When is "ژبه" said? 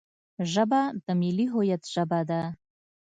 0.51-0.81, 1.93-2.19